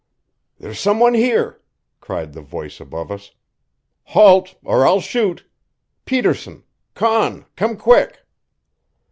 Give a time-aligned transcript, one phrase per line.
[0.57, 1.61] "There's some one here!"
[1.99, 3.33] cried the voice above us.
[4.05, 5.45] "Halt, or I'll shoot!
[6.05, 6.63] Peterson!
[6.95, 7.45] Conn!
[7.55, 8.23] Come quick!"